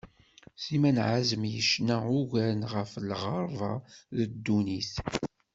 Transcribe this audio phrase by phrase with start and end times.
[0.63, 3.71] Sliman Ɛazem yecna ugar ɣef lɣerba
[4.15, 4.93] d ddunnit.